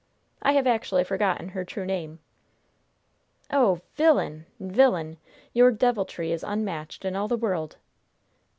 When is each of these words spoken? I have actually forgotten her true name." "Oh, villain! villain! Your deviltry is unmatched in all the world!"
I 0.41 0.53
have 0.53 0.65
actually 0.65 1.03
forgotten 1.03 1.49
her 1.49 1.63
true 1.63 1.85
name." 1.85 2.17
"Oh, 3.51 3.81
villain! 3.93 4.47
villain! 4.59 5.17
Your 5.53 5.69
deviltry 5.71 6.31
is 6.31 6.41
unmatched 6.43 7.05
in 7.05 7.15
all 7.15 7.27
the 7.27 7.37
world!" 7.37 7.77